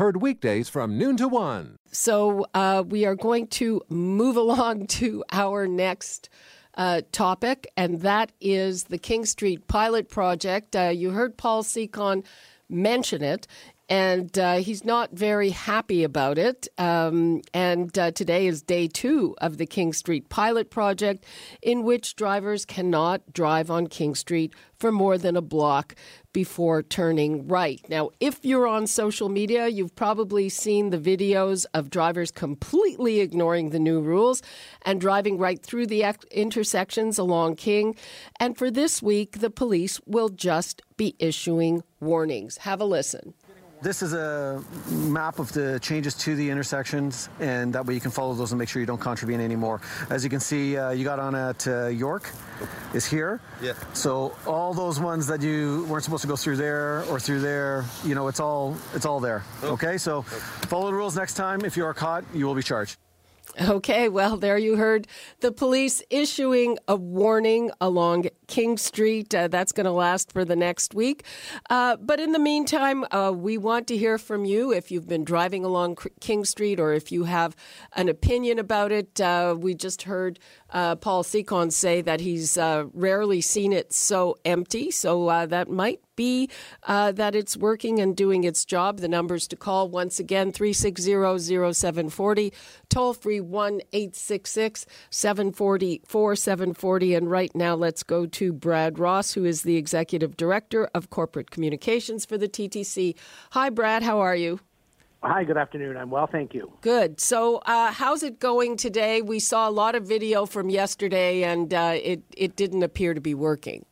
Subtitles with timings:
[0.00, 1.76] Heard weekdays from noon to one.
[1.92, 6.30] So uh, we are going to move along to our next
[6.74, 10.74] uh, topic, and that is the King Street pilot project.
[10.74, 12.24] Uh, you heard Paul Secon
[12.70, 13.46] mention it,
[13.90, 16.68] and uh, he's not very happy about it.
[16.78, 21.24] Um, and uh, today is day two of the King Street pilot project,
[21.60, 25.96] in which drivers cannot drive on King Street for more than a block
[26.32, 27.80] before turning right.
[27.88, 33.70] Now, if you're on social media, you've probably seen the videos of drivers completely ignoring
[33.70, 34.40] the new rules
[34.82, 37.96] and driving right through the intersections along King.
[38.38, 42.58] And for this week, the police will just be issuing warnings.
[42.58, 43.34] Have a listen.
[43.82, 48.10] This is a map of the changes to the intersections, and that way you can
[48.10, 49.80] follow those and make sure you don't contravene anymore.
[50.10, 52.30] As you can see, uh, you got on at uh, York
[52.92, 53.40] is here.
[53.62, 53.72] Yeah.
[53.94, 57.86] So all those ones that you weren't supposed to go through there or through there,
[58.04, 59.44] you know, it's all it's all there.
[59.62, 59.72] Oh.
[59.72, 59.96] Okay.
[59.96, 60.28] So okay.
[60.68, 61.64] follow the rules next time.
[61.64, 62.98] If you are caught, you will be charged.
[63.58, 65.08] Okay, well, there you heard
[65.40, 69.34] the police issuing a warning along King Street.
[69.34, 71.24] Uh, that's going to last for the next week.
[71.68, 75.24] Uh, but in the meantime, uh, we want to hear from you if you've been
[75.24, 77.56] driving along King Street or if you have
[77.94, 79.20] an opinion about it.
[79.20, 80.38] Uh, we just heard
[80.70, 84.90] uh, Paul Secon say that he's uh, rarely seen it so empty.
[84.90, 86.50] So that might be
[86.82, 88.98] uh, that it's working and doing its job.
[88.98, 91.14] The numbers to call once again 360
[91.72, 92.52] 0740,
[92.90, 97.14] toll free 1 866 740 4740.
[97.14, 101.50] And right now, let's go to Brad Ross, who is the Executive Director of Corporate
[101.50, 103.16] Communications for the TTC.
[103.52, 104.02] Hi, Brad.
[104.02, 104.60] How are you?
[105.22, 105.98] Hi, good afternoon.
[105.98, 106.72] I'm well, thank you.
[106.80, 107.20] Good.
[107.20, 109.20] So, uh, how's it going today?
[109.20, 113.20] We saw a lot of video from yesterday, and uh, it it didn't appear to
[113.20, 113.84] be working.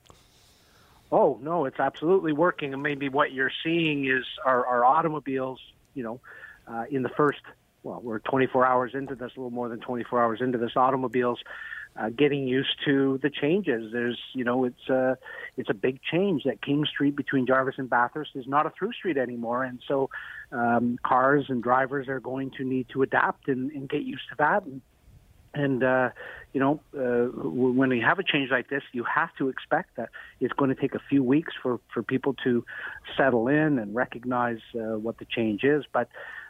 [1.10, 2.74] Oh no, it's absolutely working.
[2.74, 5.60] And maybe what you're seeing is our, our automobiles.
[5.94, 6.20] You know,
[6.66, 7.40] uh, in the first
[7.82, 10.72] well, we're 24 hours into this, a little more than 24 hours into this.
[10.76, 11.38] Automobiles
[11.96, 13.92] uh, getting used to the changes.
[13.92, 15.18] There's, you know, it's a
[15.56, 18.92] it's a big change that King Street between Jarvis and Bathurst is not a through
[18.92, 20.10] street anymore, and so
[20.52, 24.36] um, cars and drivers are going to need to adapt and, and get used to
[24.38, 24.64] that.
[24.64, 24.80] And,
[25.54, 26.10] and uh,
[26.52, 30.10] you know, uh, when you have a change like this, you have to expect that
[30.40, 32.64] it's going to take a few weeks for for people to
[33.16, 35.84] settle in and recognize uh, what the change is.
[35.92, 36.08] But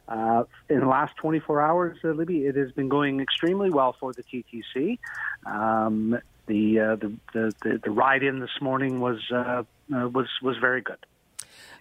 [0.09, 4.13] uh, in the last 24 hours, uh, Libby, it has been going extremely well for
[4.13, 4.99] the TTC.
[5.45, 10.29] Um, the, uh, the, the, the the ride in this morning was uh, uh, was
[10.43, 10.99] was very good.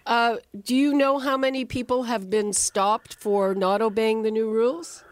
[0.06, 4.50] Uh, do you know how many people have been stopped for not obeying the new
[4.50, 5.04] rules?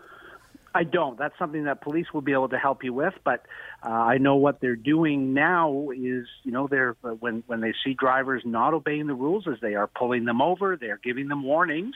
[0.77, 1.19] I don't.
[1.19, 3.15] That's something that police will be able to help you with.
[3.25, 3.47] But
[3.83, 7.73] uh, I know what they're doing now is, you know, they're uh, when when they
[7.83, 11.43] see drivers not obeying the rules, as they are pulling them over, they're giving them
[11.45, 11.95] warnings,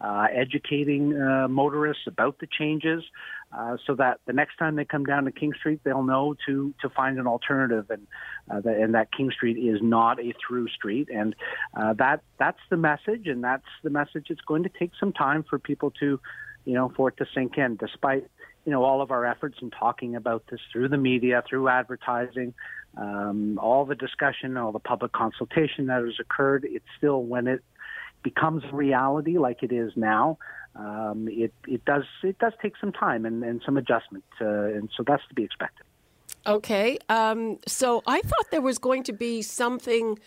[0.00, 3.04] uh, educating uh, motorists about the changes,
[3.52, 6.72] uh, so that the next time they come down to King Street, they'll know to
[6.80, 8.06] to find an alternative, and
[8.50, 11.36] uh, the, and that King Street is not a through street, and
[11.76, 14.28] uh, that that's the message, and that's the message.
[14.30, 16.18] It's going to take some time for people to
[16.64, 18.26] you know, for it to sink in, despite
[18.64, 22.54] you know all of our efforts in talking about this through the media, through advertising,
[22.96, 26.66] um, all the discussion, all the public consultation that has occurred.
[26.68, 27.62] It's still when it
[28.22, 30.38] becomes reality, like it is now.
[30.74, 34.88] Um, it it does it does take some time and, and some adjustment, uh, and
[34.96, 35.84] so that's to be expected.
[36.46, 40.18] Okay, um, so I thought there was going to be something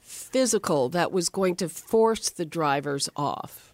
[0.00, 3.67] physical that was going to force the drivers off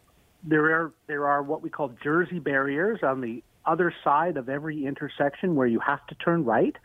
[0.46, 4.84] there are there are what we call jersey barriers on the other side of every
[4.84, 6.76] intersection where you have to turn right.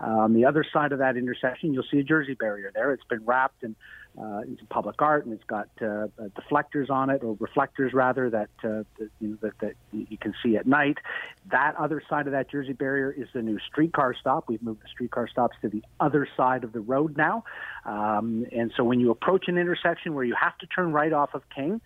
[0.00, 2.92] Uh, on the other side of that intersection, you'll see a jersey barrier there.
[2.92, 3.76] It's been wrapped in
[4.20, 8.50] uh, public art, and it's got uh, uh, deflectors on it, or reflectors rather, that,
[8.64, 10.98] uh, that, you know, that, that you can see at night.
[11.50, 14.44] That other side of that Jersey barrier is the new streetcar stop.
[14.48, 17.44] We've moved the streetcar stops to the other side of the road now,
[17.84, 21.34] um, and so when you approach an intersection where you have to turn right off
[21.34, 21.80] of King,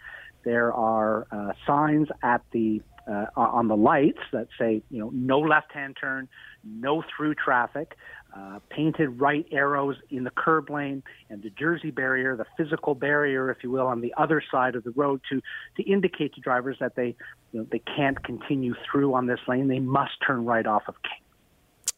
[0.46, 5.38] there are uh, signs at the uh, on the lights that say, you know, no
[5.38, 6.28] left-hand turn,
[6.64, 7.96] no through traffic,
[8.37, 13.50] uh, painted right arrows in the curb lane, and the Jersey barrier, the physical barrier,
[13.50, 15.43] if you will, on the other side of the road to
[15.76, 17.16] to indicate to drivers that they
[17.52, 19.66] you know, they can't continue through on this lane.
[19.66, 21.25] They must turn right off of King.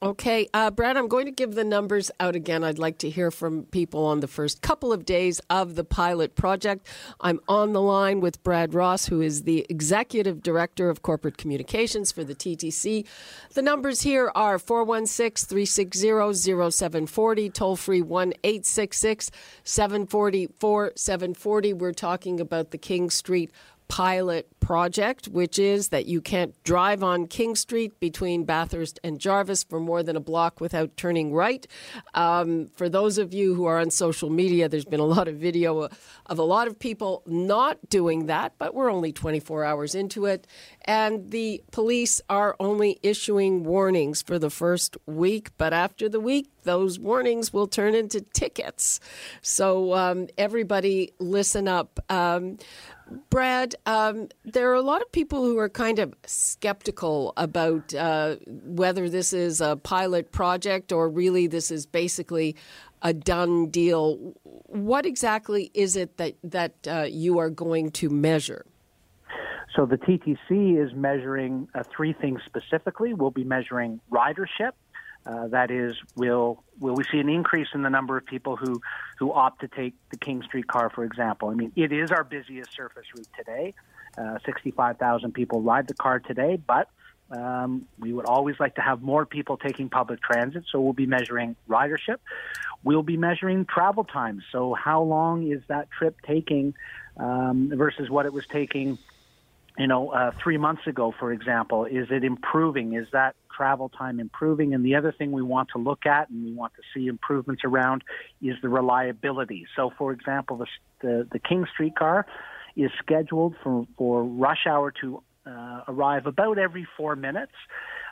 [0.01, 2.63] Okay, uh, Brad, I'm going to give the numbers out again.
[2.63, 6.37] I'd like to hear from people on the first couple of days of the pilot
[6.37, 6.87] project.
[7.21, 12.13] I'm on the line with Brad Ross, who is the Executive Director of Corporate Communications
[12.13, 13.07] for the TTC.
[13.55, 16.33] The numbers here are 416 360
[16.71, 19.33] 0740, toll free 1 866
[19.65, 21.73] 740 4740.
[21.73, 23.51] We're talking about the King Street
[23.89, 29.65] pilot project, which is that you can't drive on King Street between Bathurst and Jarvis
[29.65, 31.67] for more than a block without turning right.
[32.15, 35.37] Um, for those of you who are on social media, there's been a lot of
[35.37, 35.89] video
[36.27, 40.47] of a lot of people not doing that, but we're only 24 hours into it.
[40.85, 46.51] And the police are only issuing warnings for the first week, but after the week,
[46.65, 49.01] those warnings will turn into tickets.
[49.41, 51.99] So um, everybody listen up.
[52.11, 52.59] Um,
[53.31, 58.37] Brad, um, there are a lot of people who are kind of skeptical about uh,
[58.47, 62.57] whether this is a pilot project or really this is basically
[63.03, 64.35] a done deal.
[64.43, 68.67] What exactly is it that that uh, you are going to measure?
[69.77, 73.15] So the TTC is measuring uh, three things specifically.
[73.15, 74.73] We'll be measuring ridership.
[75.27, 78.81] Uh, that is, will will we see an increase in the number of people who
[79.19, 81.49] who opt to take the King Street car, for example?
[81.51, 83.75] I mean, it is our busiest surface route today.
[84.17, 86.89] Uh, 65,000 people ride the car today, but
[87.31, 91.07] um, we would always like to have more people taking public transit, so we'll be
[91.07, 92.17] measuring ridership.
[92.83, 94.45] We'll be measuring travel times.
[94.51, 96.75] So, how long is that trip taking
[97.17, 98.99] um, versus what it was taking
[99.79, 101.85] you know, uh, three months ago, for example?
[101.85, 102.95] Is it improving?
[102.95, 104.69] Is that travel time improving?
[104.75, 107.63] And the other thing we want to look at and we want to see improvements
[107.65, 108.01] around
[108.41, 109.67] is the reliability.
[109.77, 110.67] So, for example, the,
[111.03, 112.19] the, the King Street car
[112.77, 117.57] is scheduled for, for rush hour to uh, arrive about every four minutes.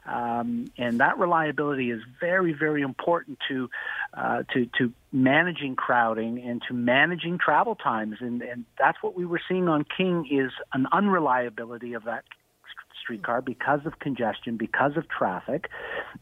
[0.07, 3.69] Um, and that reliability is very, very important to
[4.15, 8.17] uh, to to managing crowding and to managing travel times.
[8.21, 12.25] And, and that's what we were seeing on King is an unreliability of that
[13.07, 15.69] streetcar because of congestion, because of traffic.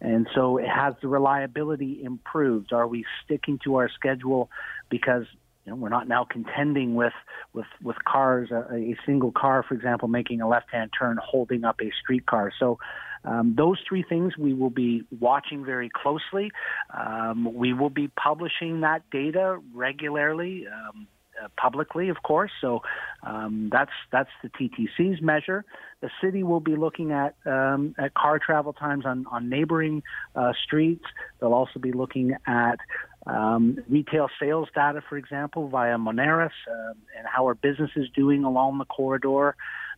[0.00, 2.72] And so it has the reliability improved.
[2.72, 4.50] Are we sticking to our schedule
[4.90, 5.24] because
[5.64, 7.14] you know, we're not now contending with
[7.54, 11.80] with with cars, a, a single car, for example, making a left-hand turn, holding up
[11.80, 12.52] a streetcar.
[12.58, 12.78] So
[13.24, 16.52] um, those three things we will be watching very closely.
[16.94, 20.66] Um, we will be publishing that data regularly.
[20.66, 21.13] Um, uh,
[21.56, 22.50] publicly, of course.
[22.60, 22.82] So
[23.22, 25.64] um, that's that's the TTC's measure.
[26.00, 30.02] The city will be looking at um, at car travel times on on neighboring
[30.34, 31.04] uh, streets.
[31.40, 32.78] They'll also be looking at
[33.26, 38.78] um, retail sales data, for example, via Moneris, uh, and how are businesses doing along
[38.78, 39.56] the corridor.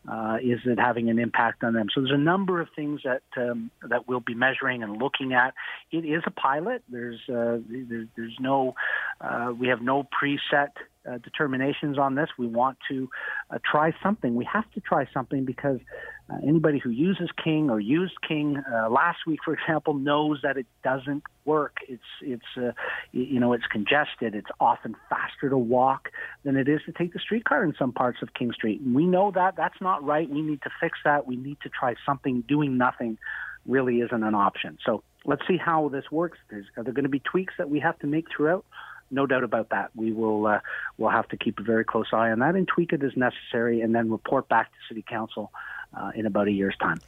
[0.09, 1.87] Uh, is it having an impact on them?
[1.93, 5.53] So there's a number of things that um, that we'll be measuring and looking at.
[5.91, 6.83] It is a pilot.
[6.89, 8.75] There's uh, there, there's no
[9.21, 10.69] uh, we have no preset
[11.09, 12.29] uh, determinations on this.
[12.37, 13.09] We want to
[13.49, 14.35] uh, try something.
[14.35, 15.79] We have to try something because
[16.29, 20.57] uh, anybody who uses King or used King uh, last week, for example, knows that
[20.57, 21.77] it doesn't work.
[21.87, 22.71] It's it's uh,
[23.13, 24.35] you know it's congested.
[24.35, 26.09] It's often faster to walk
[26.43, 28.81] than it is to take the streetcar in some parts of King Street.
[28.85, 30.29] We know that that's not right.
[30.29, 31.27] We need to fix that.
[31.27, 32.43] We need to try something.
[32.47, 33.17] Doing nothing
[33.65, 34.77] really isn't an option.
[34.85, 36.39] So let's see how this works.
[36.49, 38.65] There's, are there going to be tweaks that we have to make throughout?
[39.09, 39.89] no doubt about that.
[39.95, 40.59] We will uh,
[40.97, 43.79] we'll have to keep a very close eye on that and tweak it as necessary,
[43.79, 45.49] and then report back to City Council
[45.93, 46.99] uh, in about a year's time.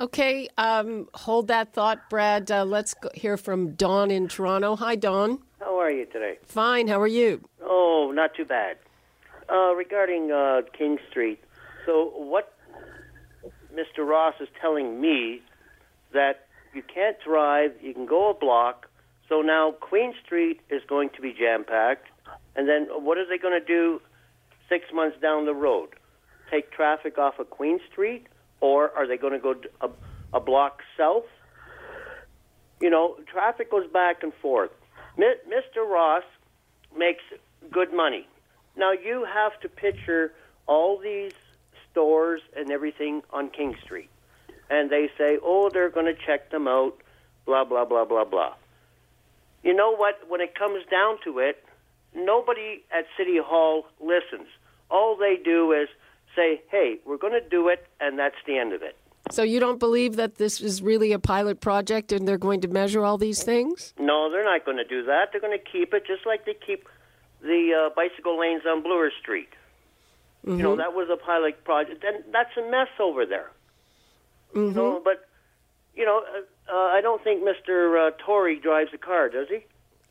[0.00, 2.50] Okay, um, hold that thought, Brad.
[2.50, 4.76] Uh, let's hear from Don in Toronto.
[4.76, 5.40] Hi, Don.
[5.58, 6.38] How are you today?
[6.46, 6.86] Fine.
[6.88, 7.40] How are you?
[7.62, 8.76] Oh, not too bad.
[9.50, 11.42] Uh, regarding uh, King Street,
[11.86, 12.54] so what
[13.74, 14.06] Mr.
[14.06, 15.40] Ross is telling me
[16.12, 18.88] that you can't drive, you can go a block,
[19.28, 22.06] so now Queen Street is going to be jam packed,
[22.56, 24.00] and then what are they going to do
[24.68, 25.90] six months down the road?
[26.50, 28.26] Take traffic off of Queen Street,
[28.60, 29.90] or are they going to go a,
[30.32, 31.26] a block south?
[32.80, 34.70] You know, traffic goes back and forth.
[35.18, 35.86] Mr.
[35.86, 36.22] Ross
[36.96, 37.22] makes
[37.70, 38.26] good money.
[38.76, 40.32] Now you have to picture
[40.66, 41.32] all these
[41.90, 44.10] stores and everything on King Street,
[44.70, 46.96] and they say, "Oh, they're going to check them out."
[47.46, 48.54] Blah blah blah blah blah
[49.62, 50.18] you know what?
[50.28, 51.64] When it comes down to it,
[52.14, 54.48] nobody at City Hall listens.
[54.90, 55.88] All they do is
[56.38, 58.96] say, hey, we're going to do it, and that's the end of it.
[59.30, 62.68] So you don't believe that this is really a pilot project and they're going to
[62.68, 63.92] measure all these things?
[63.98, 65.30] No, they're not going to do that.
[65.32, 66.88] They're going to keep it just like they keep
[67.42, 69.50] the uh, bicycle lanes on Bloor Street.
[70.46, 70.56] Mm-hmm.
[70.56, 73.50] You know, that was a pilot project, and that's a mess over there.
[74.54, 74.74] Mm-hmm.
[74.74, 75.28] So, but
[75.94, 78.08] you know, uh, uh, I don't think Mr.
[78.08, 79.66] Uh, Tory drives a car, does he?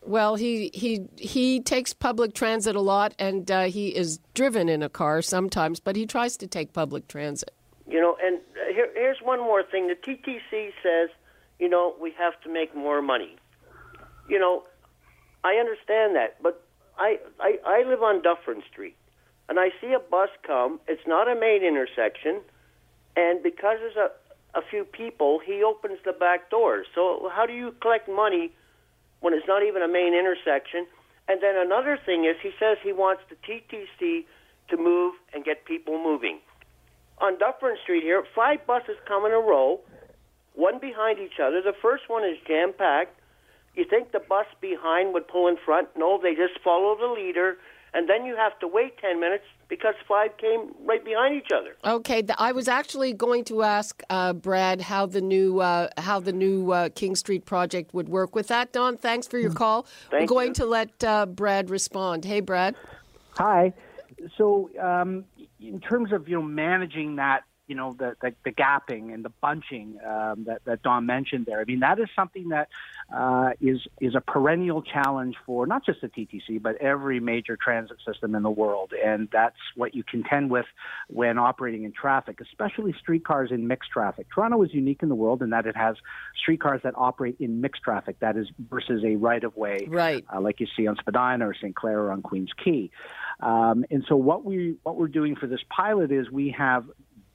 [0.08, 4.82] Well, he he he takes public transit a lot, and uh, he is driven in
[4.82, 7.52] a car sometimes, but he tries to take public transit.
[7.90, 11.10] You know, and uh, here, here's one more thing: the TTC says,
[11.60, 13.36] you know, we have to make more money.
[14.30, 14.64] You know,
[15.44, 16.66] I understand that, but
[16.98, 18.96] I I, I live on Dufferin Street,
[19.50, 20.80] and I see a bus come.
[20.88, 22.40] It's not a main intersection,
[23.18, 24.12] and because there's a
[24.58, 26.86] a few people, he opens the back door.
[26.96, 28.54] So how do you collect money?
[29.20, 30.86] When it's not even a main intersection.
[31.28, 34.26] And then another thing is he says he wants the TTC
[34.70, 36.40] to move and get people moving.
[37.20, 39.80] On Dufferin Street here, five buses come in a row,
[40.54, 41.62] one behind each other.
[41.62, 43.20] The first one is jam packed.
[43.76, 45.90] You think the bus behind would pull in front?
[45.96, 47.58] No, they just follow the leader,
[47.94, 51.76] and then you have to wait 10 minutes because five came right behind each other.
[51.86, 56.32] Okay, I was actually going to ask uh, Brad how the new uh, how the
[56.32, 58.72] new uh, King Street project would work with that.
[58.72, 59.56] Don, thanks for your mm.
[59.56, 59.88] call.
[60.10, 60.54] Thank We're going you.
[60.56, 62.26] to let uh, Brad respond.
[62.26, 62.76] Hey, Brad.
[63.32, 63.74] Hi.
[64.38, 65.26] So, um,
[65.60, 69.30] in terms of you know managing that you know the the, the gapping and the
[69.42, 71.60] bunching um, that that Don mentioned there.
[71.60, 72.70] I mean that is something that
[73.14, 77.98] uh, is is a perennial challenge for not just the TTC but every major transit
[78.06, 80.66] system in the world, and that's what you contend with
[81.08, 84.28] when operating in traffic, especially streetcars in mixed traffic.
[84.34, 85.98] Toronto is unique in the world in that it has
[86.42, 90.40] streetcars that operate in mixed traffic, that is versus a right of way, right, uh,
[90.40, 91.76] like you see on Spadina or St.
[91.76, 92.90] Clair or on Queens Quay.
[93.40, 96.86] Um, and so what we what we're doing for this pilot is we have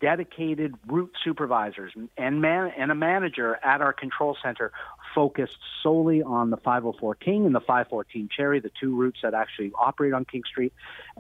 [0.02, 4.72] dedicated route supervisors and man and a manager at our control center
[5.14, 9.72] focused solely on the 504 King and the 514 Cherry, the two routes that actually
[9.78, 10.72] operate on King Street,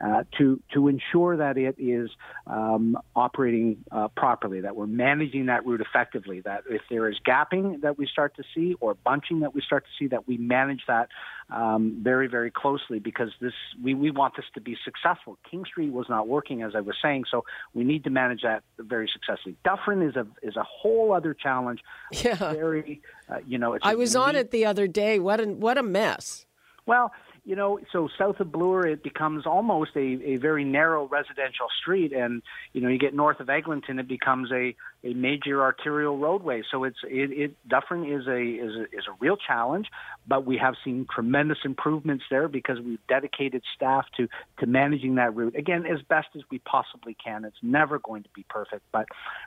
[0.04, 2.10] uh, to to ensure that it is
[2.46, 6.40] um, operating uh, properly, that we're managing that route effectively.
[6.40, 9.84] That if there is gapping that we start to see or bunching that we start
[9.84, 11.08] to see, that we manage that
[11.50, 15.38] um, very very closely because this we, we want this to be successful.
[15.50, 17.44] King Street was not working as I was saying, so
[17.74, 19.56] we need to manage that very successfully.
[19.64, 21.80] Dufferin is a is a whole other challenge.
[22.12, 22.36] Yeah.
[22.52, 23.74] Very, uh, you know.
[23.82, 25.18] I was on it the other day.
[25.18, 26.46] What a what a mess.
[26.86, 27.12] Well,
[27.44, 32.12] you know, so south of Bloor, it becomes almost a, a very narrow residential street,
[32.12, 32.40] and
[32.72, 36.62] you know, you get north of Eglinton, it becomes a, a major arterial roadway.
[36.70, 39.88] So it's it, it Dufferin is a is a is a real challenge,
[40.26, 44.28] but we have seen tremendous improvements there because we've dedicated staff to
[44.60, 47.44] to managing that route again as best as we possibly can.
[47.44, 49.06] It's never going to be perfect, but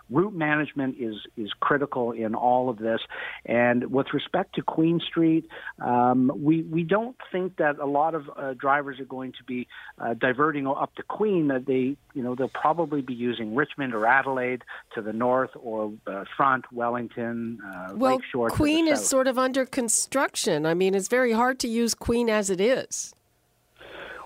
[0.10, 3.00] route management is is critical in all of this.
[3.46, 5.48] And with respect to Queen Street,
[5.80, 9.68] um, we we don't think that a lot of uh, drivers are going to be
[10.00, 11.48] uh, diverting up to Queen.
[11.48, 14.64] That they you know they'll probably be using Richmond or Adelaide
[14.96, 18.50] to the north or uh, Front, Wellington, uh, well, Lakeshore.
[18.50, 20.66] Queen is sort of under construction.
[20.66, 23.15] I mean, it's very hard to use Queen as it is.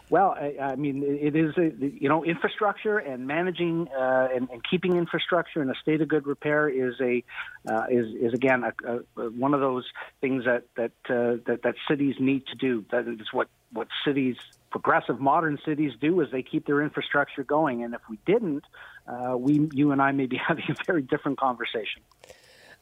[0.09, 4.61] Well, I, I mean, it is a, you know infrastructure and managing uh, and, and,
[4.67, 7.23] keeping infrastructure in a state of good repair is a
[7.71, 9.85] uh, is is again a, a, one of those
[10.19, 12.85] things that that, uh, that that cities need to do.
[12.91, 14.37] That is what what cities
[14.71, 17.83] progressive modern cities do is they keep their infrastructure going.
[17.83, 18.63] And if we didn't,
[19.07, 22.01] uh, we you and I may be having a very different conversation.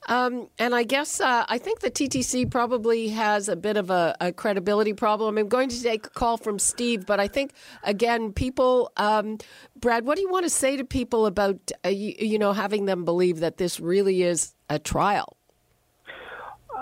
[0.07, 4.15] Um, and I guess uh, I think the TTC probably has a bit of a,
[4.21, 5.37] a, credibility problem.
[5.37, 7.51] I'm going to take a call from Steve, but I think
[7.83, 9.37] again, people, um,
[9.75, 12.85] Brad, what do you want to say to people about uh, you, you know having
[12.85, 15.37] them believe that this really is a trial?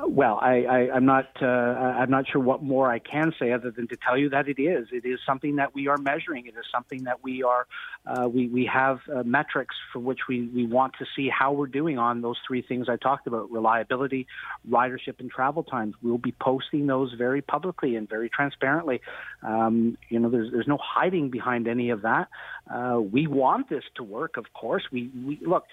[0.08, 1.30] Well, I, am not.
[1.42, 4.48] Uh, I'm not sure what more I can say other than to tell you that
[4.48, 4.88] it is.
[4.92, 6.48] It is something that we are measuring.
[6.48, 7.68] It is something that we are.
[8.06, 11.68] Uh, we we have uh, metrics for which we we want to see how we're
[11.68, 14.28] doing on those three things I talked about: reliability,
[14.70, 15.96] ridership, and travel times.
[16.02, 19.02] We'll be posting those very publicly and very transparently.
[19.44, 22.28] Um, you know, there's there's no hiding behind any of that.
[22.74, 24.84] Uh, we want this to work, of course.
[24.92, 25.66] We we look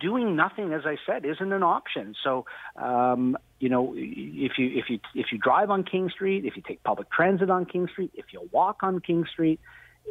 [0.00, 2.14] doing nothing, as I said, isn't an option.
[2.22, 2.46] So,
[2.76, 6.62] um, you know, if you if you if you drive on King Street, if you
[6.66, 9.60] take public transit on King Street, if you walk on King Street,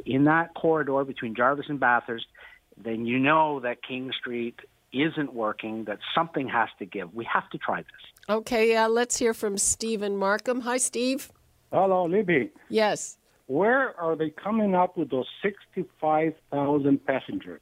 [0.05, 2.25] in that corridor between Jarvis and Bathurst,
[2.77, 4.59] then you know that King Street
[4.91, 5.85] isn't working.
[5.85, 7.13] That something has to give.
[7.13, 8.27] We have to try this.
[8.29, 10.61] Okay, uh, let's hear from Stephen Markham.
[10.61, 11.31] Hi, Steve.
[11.71, 12.51] Hello, Libby.
[12.69, 13.17] Yes.
[13.47, 17.61] Where are they coming up with those sixty-five thousand passengers?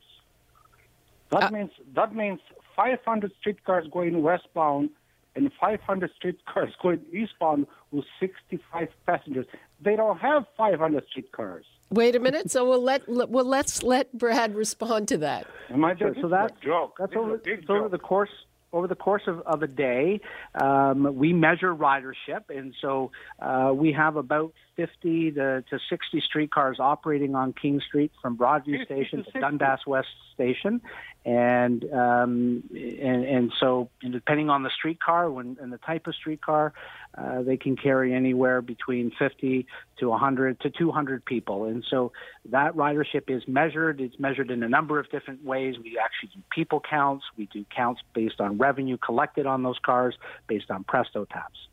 [1.31, 2.39] That uh, means that means
[2.75, 4.89] 500 streetcars going westbound
[5.35, 9.45] and 500 streetcars going eastbound with 65 passengers.
[9.81, 11.65] They don't have 500 streetcars.
[11.89, 12.51] Wait a minute.
[12.51, 15.47] So we'll let well let's let Brad respond to that.
[15.69, 16.95] Am I So, this so is that's joke.
[16.99, 18.29] That's over, a big it's over the course
[18.73, 20.21] over the course of, of a day.
[20.55, 26.79] Um, we measure ridership, and so uh, we have about 50 to, to 60 streetcars
[26.79, 29.39] operating on King Street from Broadview Station to to 60.
[29.39, 30.81] Dundas West Station,
[31.25, 36.73] and um, and and so depending on the streetcar when, and the type of streetcar,
[37.17, 39.65] uh, they can carry anywhere between 50
[39.99, 42.11] to 100 to 200 people, and so
[42.45, 43.99] that ridership is measured.
[43.99, 45.75] It's measured in a number of different ways.
[45.77, 47.25] We actually do people counts.
[47.37, 50.15] We do counts based on revenue collected on those cars,
[50.47, 51.67] based on Presto taps.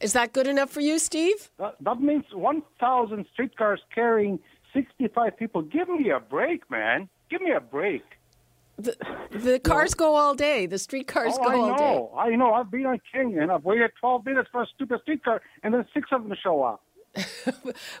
[0.00, 1.50] Is that good enough for you, Steve?
[1.58, 4.40] That, that means 1,000 streetcars carrying
[4.74, 5.62] 65 people.
[5.62, 7.08] Give me a break, man.
[7.30, 8.02] Give me a break.
[8.78, 8.96] The,
[9.30, 10.66] the cars go all day.
[10.66, 11.84] The street cars oh, go I all day.
[11.84, 12.14] know.
[12.16, 12.54] I know.
[12.54, 15.84] I've been on King and I've waited 12 minutes for a stupid streetcar, and then
[15.94, 16.82] six of them show up.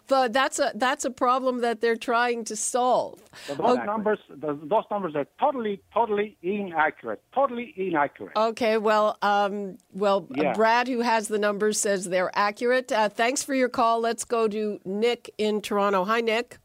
[0.08, 3.22] But that's a that's a problem that they're trying to solve.
[3.46, 7.22] So those numbers, those, those numbers are totally, totally inaccurate.
[7.34, 8.32] Totally inaccurate.
[8.36, 10.52] Okay, well, um, well, Yeah.
[10.54, 12.90] Brad, who has the numbers, says they're accurate.
[12.92, 14.00] Uh, thanks for your call.
[14.00, 16.04] Let's go to Nick in Toronto.
[16.04, 16.58] Hi, Nick.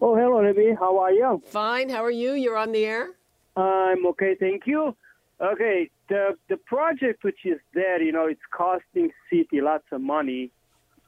[0.00, 0.74] Oh, hello, Libby.
[0.78, 1.42] How are you?
[1.46, 1.88] Fine.
[1.88, 2.32] How are you?
[2.32, 3.08] You're on the air.
[3.56, 4.94] I'm okay, thank you.
[5.40, 10.52] Okay, the the project which is there, you know, it's costing city lots of money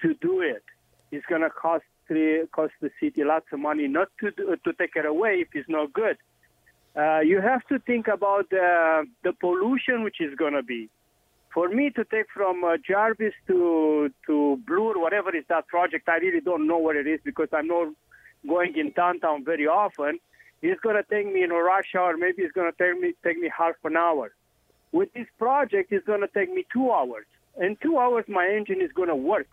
[0.02, 0.64] to do it.
[1.12, 4.96] It's gonna cost the cost the city lots of money not to do, to take
[4.96, 6.16] it away if it's not good.
[6.96, 10.88] Uh, you have to think about the the pollution which is gonna be.
[11.54, 16.16] For me to take from uh, Jarvis to to Bloor, whatever is that project, I
[16.16, 17.88] really don't know what it is because I'm not
[18.48, 20.18] going in downtown very often.
[20.62, 22.16] It's going to take me in a rush hour.
[22.16, 24.32] Maybe it's going to take me take me half an hour.
[24.92, 27.24] With this project, it's going to take me two hours.
[27.60, 29.48] In two hours, my engine is going to work.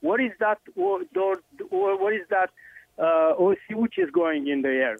[0.00, 0.58] What is that?
[0.76, 1.00] Or,
[1.70, 2.50] or what is that?
[2.98, 4.96] Uh, OC which is going in the air?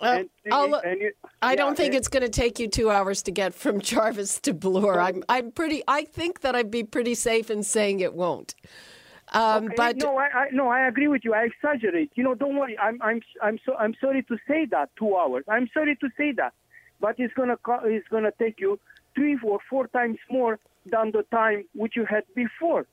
[0.00, 2.90] Uh, I'll- and you- I yeah, don't think and- it's going to take you two
[2.90, 4.98] hours to get from Jarvis to Bloor.
[5.00, 5.82] I'm, I'm pretty.
[5.86, 8.54] I think that I'd be pretty safe in saying it won't.
[9.36, 11.34] Um, Okay, but no, I, I no, I agree with you.
[11.34, 12.10] I exaggerate.
[12.14, 12.78] You know, don't worry.
[12.78, 15.44] I'm I'm I'm so I'm sorry to say that two hours.
[15.48, 16.54] I'm sorry to say that,
[17.00, 18.80] but it's gonna co- it's gonna take you
[19.14, 22.86] three or four times more than the time which you had before,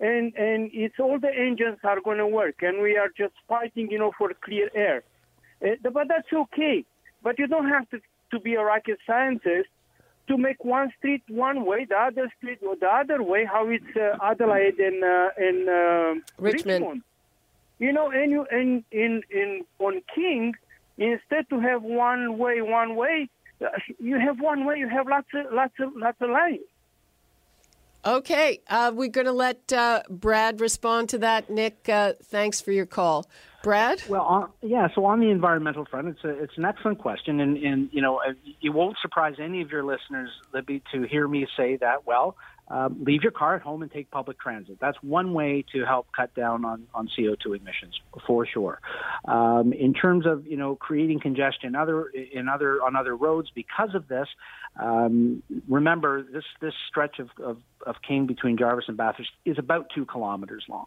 [0.00, 3.98] and and it's all the engines are gonna work, and we are just fighting, you
[3.98, 5.04] know, for clear air.
[5.64, 6.84] Uh, but that's okay.
[7.22, 8.00] But you don't have to
[8.32, 9.68] to be a rocket scientist
[10.28, 13.44] to make one street one way, the other street the other way.
[13.44, 17.02] How it's uh, Adelaide and uh, and uh, Richmond.
[17.78, 20.54] You know, and you and in in on King,
[20.98, 23.28] instead to have one way, one way,
[23.60, 24.78] uh, you have one way.
[24.78, 26.60] You have lots of lots of lots of lanes.
[28.04, 31.50] okay, uh, we're going to let uh, Brad respond to that.
[31.50, 33.26] Nick, uh, thanks for your call.
[33.66, 34.00] Brad.
[34.08, 34.86] Well, on, yeah.
[34.94, 38.18] So on the environmental front, it's a it's an excellent question, and and you know,
[38.18, 42.06] uh, it won't surprise any of your listeners, Libby, to hear me say that.
[42.06, 42.36] Well,
[42.68, 44.78] um, leave your car at home and take public transit.
[44.80, 48.80] That's one way to help cut down on, on CO2 emissions for sure.
[49.26, 53.94] Um, in terms of you know creating congestion other in other on other roads because
[53.94, 54.26] of this,
[54.80, 59.90] um, remember this this stretch of, of, of King between Jarvis and Bathurst is about
[59.94, 60.86] two kilometers long.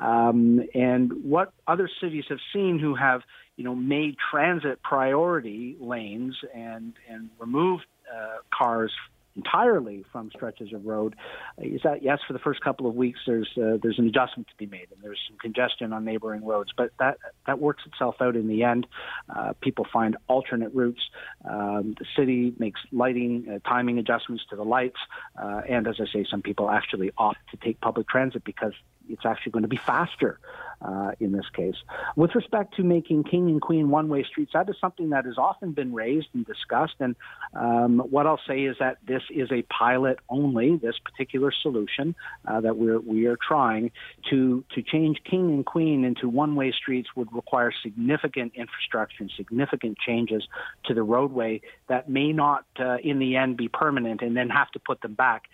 [0.00, 3.22] Um, and what other cities have seen who have,
[3.56, 8.92] you know, made transit priority lanes and and removed uh, cars
[9.36, 11.16] entirely from stretches of road.
[11.58, 14.54] Is that yes for the first couple of weeks there's uh, there's an adjustment to
[14.56, 18.36] be made and there's some congestion on neighboring roads but that that works itself out
[18.36, 18.86] in the end.
[19.34, 21.00] Uh, people find alternate routes.
[21.48, 24.98] Um, the city makes lighting uh, timing adjustments to the lights.
[25.40, 28.72] Uh, and as I say some people actually opt to take public transit because
[29.08, 30.38] it's actually going to be faster
[30.82, 31.76] uh, in this case.
[32.16, 35.38] With respect to making King and Queen one way streets, that is something that has
[35.38, 36.94] often been raised and discussed.
[37.00, 37.16] And
[37.54, 42.14] um, what I'll say is that this is a pilot only, this particular solution
[42.46, 43.92] uh, that we're, we are trying
[44.30, 49.32] to, to change King and Queen into one way streets would require significant infrastructure and
[49.36, 50.46] significant changes
[50.86, 54.70] to the roadway that may not, uh, in the end, be permanent and then have
[54.72, 55.44] to put them back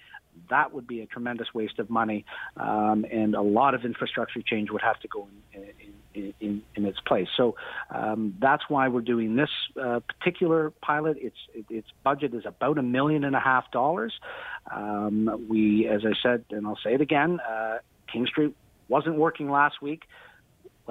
[0.49, 2.25] that would be a tremendous waste of money,
[2.57, 5.63] um, and a lot of infrastructure change would have to go in,
[6.15, 7.29] in, in, in its place.
[7.37, 7.57] So
[7.91, 11.17] um, that's why we're doing this uh, particular pilot.
[11.21, 11.37] Its
[11.69, 14.13] its budget is about a million and a half dollars.
[14.75, 17.79] Um, we, as I said, and I'll say it again, uh,
[18.13, 18.57] King Street
[18.89, 20.03] wasn't working last week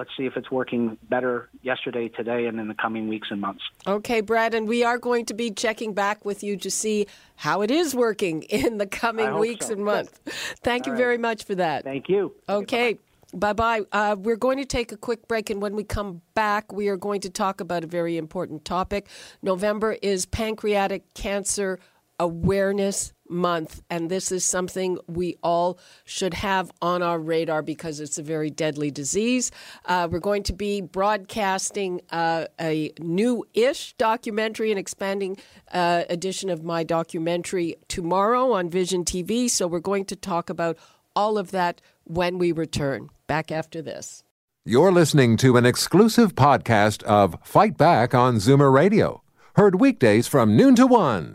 [0.00, 3.62] let's see if it's working better yesterday, today, and in the coming weeks and months.
[3.86, 7.60] Okay, Brad, and we are going to be checking back with you to see how
[7.60, 9.74] it is working in the coming weeks so.
[9.74, 10.18] and months.
[10.64, 11.04] Thank All you right.
[11.04, 11.84] very much for that.
[11.84, 12.32] Thank you.
[12.48, 12.98] Okay.
[13.34, 13.82] Bye bye.
[13.92, 16.96] Uh, we're going to take a quick break, and when we come back, we are
[16.96, 19.06] going to talk about a very important topic.
[19.42, 21.78] November is Pancreatic Cancer
[22.18, 28.18] Awareness Month, and this is something we all should have on our radar because it's
[28.18, 29.50] a very deadly disease.
[29.86, 35.36] Uh, we're going to be broadcasting uh, a new ish documentary, and expanding
[35.72, 39.48] uh, edition of my documentary tomorrow on Vision TV.
[39.48, 40.76] So we're going to talk about
[41.14, 43.10] all of that when we return.
[43.26, 44.24] Back after this.
[44.64, 49.22] You're listening to an exclusive podcast of Fight Back on Zoomer Radio,
[49.56, 51.34] heard weekdays from noon to one.